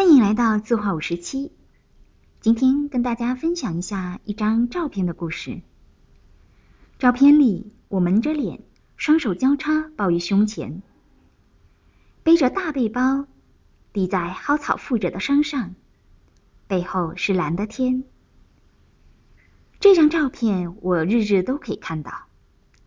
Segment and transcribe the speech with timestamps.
[0.00, 1.52] 欢迎来到字画五十七。
[2.40, 5.60] 今天跟大家分享一下一张照片的故事。
[6.98, 8.62] 照片里，我蒙着脸，
[8.96, 10.80] 双手交叉抱于胸前，
[12.22, 13.26] 背着大背包，
[13.92, 15.74] 抵在蒿草覆着的山上，
[16.66, 18.04] 背后是蓝的天。
[19.80, 22.24] 这张照片我日日都可以看到，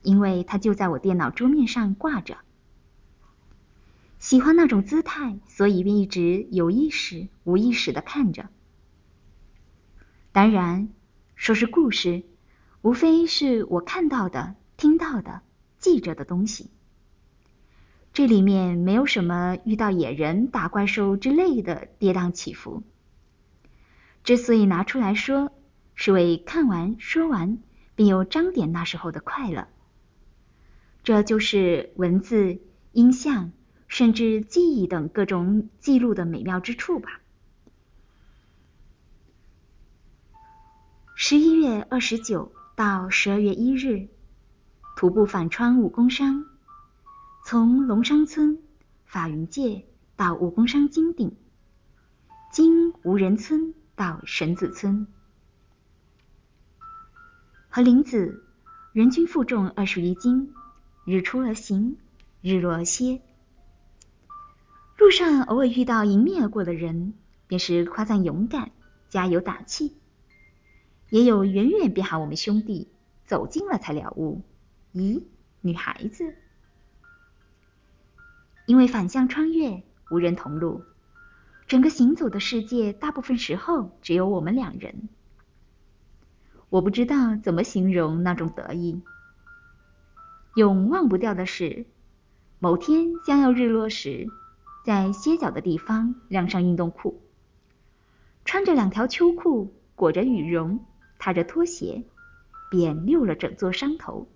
[0.00, 2.38] 因为它就在我电脑桌面上挂着。
[4.22, 8.50] 喜欢那种姿态，所以便一直有意识、无意识的看着。
[10.30, 10.90] 当然，
[11.34, 12.22] 说是故事，
[12.82, 15.42] 无非是我看到的、听到的、
[15.80, 16.70] 记着的东西。
[18.12, 22.84] 这里面没有什么遇到野人、打怪兽之类的跌宕起伏。
[24.22, 25.50] 之所以拿出来说，
[25.96, 27.58] 是为看完、说完，
[27.96, 29.66] 并有张点那时候的快乐。
[31.02, 32.60] 这就是文字、
[32.92, 33.50] 音像。
[33.92, 37.20] 甚至记忆等各种记录的美妙之处吧。
[41.14, 44.08] 十一月二十九到十二月一日，
[44.96, 46.46] 徒步反穿武功山，
[47.44, 48.62] 从龙山村、
[49.04, 49.84] 法云界
[50.16, 51.36] 到武功山金顶，
[52.50, 55.06] 经无人村到神子村，
[57.68, 58.42] 和林子
[58.94, 60.54] 人均负重二十余斤，
[61.04, 61.98] 日出而行，
[62.40, 63.20] 日落而歇。
[65.02, 67.14] 路上偶尔遇到迎面而过的人，
[67.48, 68.70] 便是夸赞勇敢、
[69.08, 69.96] 加油打气；
[71.10, 72.86] 也有远远便喊我们兄弟，
[73.26, 74.42] 走近了才了悟，
[74.94, 75.24] 咦，
[75.60, 76.36] 女孩子。
[78.64, 80.84] 因为反向穿越，无人同路，
[81.66, 85.08] 整个行走的世界，大部分时候只有我们两人。
[86.68, 89.02] 我不知道怎么形容那种得意。
[90.54, 91.86] 永忘不掉的是，
[92.60, 94.28] 某天将要日落时。
[94.84, 97.22] 在歇脚的地方晾上运动裤，
[98.44, 100.84] 穿着两条秋裤，裹着羽绒，
[101.20, 102.02] 踏着拖鞋，
[102.68, 104.28] 便溜了整座山头，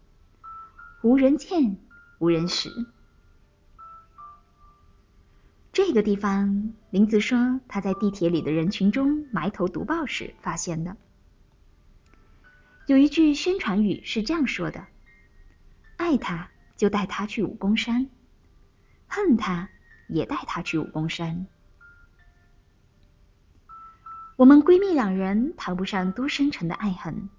[1.03, 1.79] 无人见，
[2.21, 2.71] 无人识。
[5.73, 10.97] 这个地方，林子说他在地铁里的人群中埋头读报时发现的。
[12.87, 14.87] 有一句宣传语是这样说的
[15.99, 18.07] ：“爱他，就带他去武功山；
[19.09, 19.71] 恨他。”
[20.09, 21.47] 也带她去武功山。
[24.37, 27.31] 我们闺蜜两人谈不上多深沉的爱恨，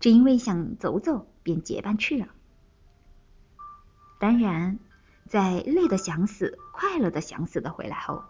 [0.00, 2.28] 只因为想走走，便结伴去了。
[4.18, 4.78] 当然，
[5.26, 8.24] 在累得想死、快乐的想死的回来后，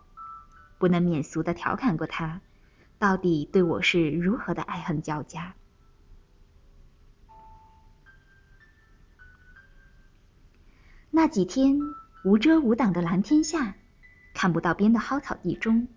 [0.79, 2.41] 不能免俗的调侃过她，
[2.99, 5.57] 到底对我是如何的爱恨交加。
[11.11, 11.79] 那几天。
[12.25, 13.75] 无遮无挡的蓝天下，
[14.33, 15.89] 看不到边的蒿草地中，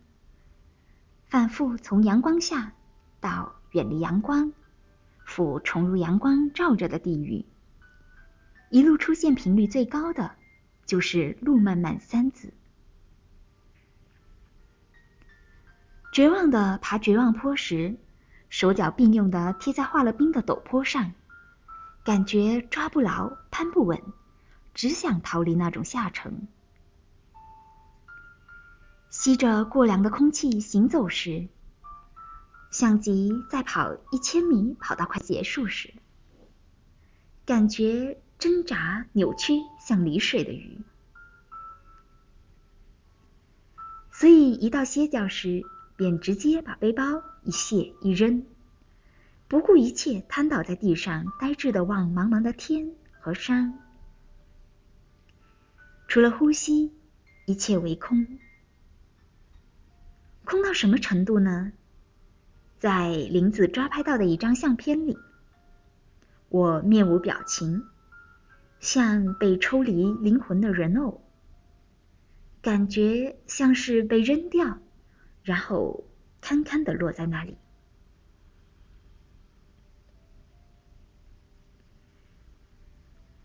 [1.25, 2.73] 反复从阳光下
[3.21, 4.51] 到远离阳光，
[5.23, 7.45] 复重入阳光照着的地域，
[8.69, 10.35] 一路出现频率最高的
[10.85, 12.51] 就是“路漫漫”三字。
[16.11, 17.95] 绝望的爬绝望坡时，
[18.49, 21.13] 手脚并用的贴在化了冰的陡坡上，
[22.03, 24.01] 感觉抓不牢，攀不稳。
[24.77, 26.47] 只想逃离那种下沉。
[29.09, 31.47] 吸着过凉的空气行走时，
[32.69, 35.95] 像极在跑一千米跑到快结束时，
[37.43, 40.79] 感觉挣扎扭曲像离水的鱼。
[44.11, 45.63] 所以一到歇脚时，
[45.95, 47.03] 便直接把背包
[47.43, 48.45] 一卸一扔，
[49.47, 53.86] 不顾一切瘫倒在地上，呆滞的望茫茫的天和山。
[56.07, 56.93] 除了呼吸，
[57.45, 58.39] 一切为空。
[60.45, 61.73] 空到什么程度呢？
[62.79, 65.17] 在林子抓拍到的一张相片里，
[66.49, 67.83] 我面无表情，
[68.79, 71.21] 像被抽离灵魂的人偶，
[72.61, 74.79] 感觉像是被扔掉，
[75.43, 76.05] 然后
[76.39, 77.57] 堪堪的落在那里。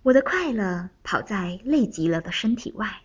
[0.05, 3.03] 我的快乐跑在累极了的身体外，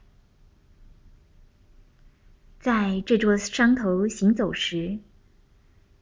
[2.60, 4.98] 在这座山头行走时，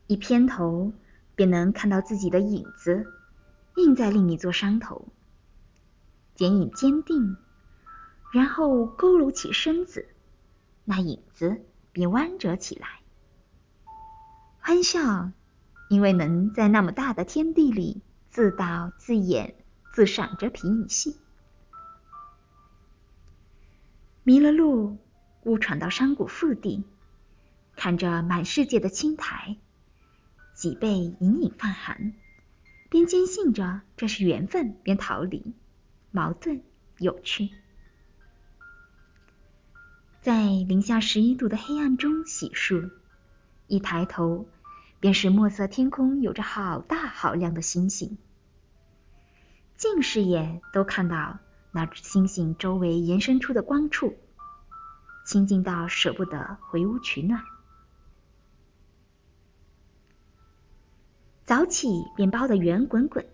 [0.08, 0.94] 一偏头
[1.36, 3.06] 便能看到自己的影子
[3.76, 5.10] 映在另一座山头，
[6.34, 7.36] 剪影坚定，
[8.32, 10.08] 然后佝偻起身子，
[10.86, 11.62] 那影子
[11.92, 12.88] 便弯折起来，
[14.62, 15.30] 欢笑，
[15.90, 19.56] 因为能在那么大的天地里自导自演。
[19.96, 21.16] 自赏着皮影戏，
[24.24, 24.98] 迷了路，
[25.44, 26.84] 误闯到山谷腹地，
[27.78, 29.56] 看着满世界的青苔，
[30.54, 32.14] 脊背隐隐泛寒，
[32.90, 35.54] 边坚信着这是缘分，边逃离，
[36.12, 36.62] 矛盾
[36.98, 37.52] 有趣。
[40.20, 42.92] 在零下十一度的黑暗中洗漱，
[43.68, 44.46] 一抬头
[45.00, 48.18] 便是墨色天空，有着好大好亮的星星。
[49.78, 51.40] 近视眼都看到
[51.72, 54.18] 那星星周围延伸出的光柱，
[55.26, 57.44] 清静到舍不得回屋取暖。
[61.44, 63.28] 早起便包得圆滚滚，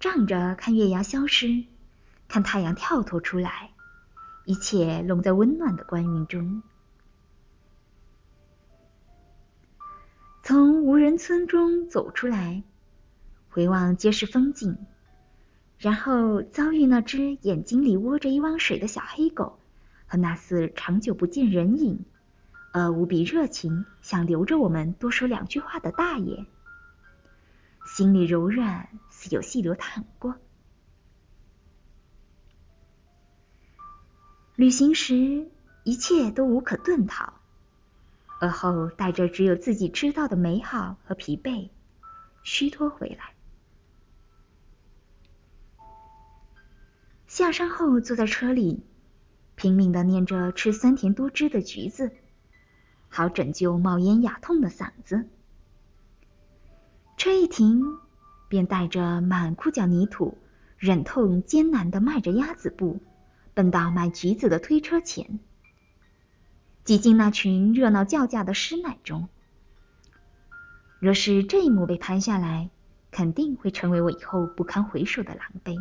[0.00, 1.64] 仗着看月牙消失，
[2.26, 3.70] 看太阳跳脱出来。
[4.46, 6.62] 一切笼在温暖的光晕中。
[10.42, 12.64] 从无人村中走出来，
[13.50, 14.86] 回望街市风景，
[15.80, 19.58] 然后遭遇那只眼睛里窝着一汪水的小黑狗，
[20.06, 22.04] 和那似长久不见人影
[22.70, 26.44] 而无比热情想留着我们多说两句话的大爷，
[27.86, 30.34] 心里柔软，似有细流淌过。
[34.56, 35.48] 旅行时，
[35.84, 37.32] 一切都无可遁逃，
[38.38, 41.70] 而后带着只有自己知道的美好和疲惫，
[42.42, 43.32] 虚脱回来。
[47.30, 48.82] 下山后，坐在车里，
[49.54, 52.10] 拼命的念着吃酸甜多汁的橘子，
[53.08, 55.28] 好拯救冒烟哑痛的嗓子。
[57.16, 57.98] 车一停，
[58.48, 60.38] 便带着满裤脚泥土，
[60.76, 63.00] 忍痛艰难的迈着鸭子步。
[63.54, 65.38] 奔到卖橘子的推车前，
[66.82, 69.28] 挤进那群热闹叫价的师奶中。
[70.98, 72.70] 若是这一幕被拍下来，
[73.12, 75.80] 肯定会成为我以后不堪回首的狼狈。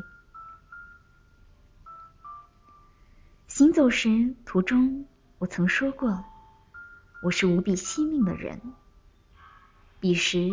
[3.60, 5.06] 行走时途中，
[5.38, 6.24] 我曾说过，
[7.22, 8.62] 我是无比惜命的人。
[10.00, 10.50] 彼时，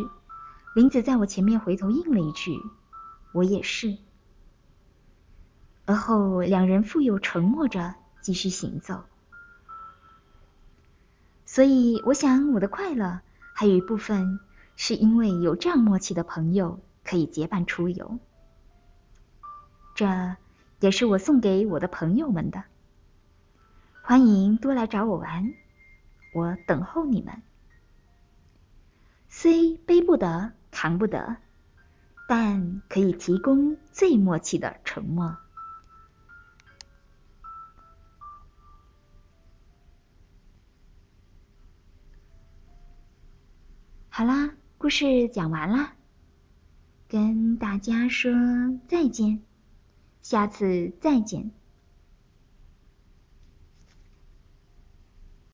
[0.75, 2.61] 林子在我前面回头应了一句
[3.31, 3.97] ：“我也是。”
[5.87, 9.05] 而后，两人复又沉默着继续行走。
[11.44, 13.20] 所以，我想我的快乐
[13.55, 14.41] 还有一部分
[14.75, 18.19] 是因为有这样默契的朋友可以结伴出游。
[19.94, 20.35] 这
[20.81, 22.64] 也是我送给我的朋友们的。
[24.08, 25.53] 欢迎多来找我玩，
[26.32, 27.43] 我等候你们。
[29.29, 31.38] 虽背不得，扛不得，
[32.29, 35.37] 但可以提供最默契的沉默。
[44.08, 45.94] 好啦，故事讲完啦，
[47.08, 48.31] 跟大家说
[48.87, 49.43] 再见，
[50.23, 51.50] 下次再见。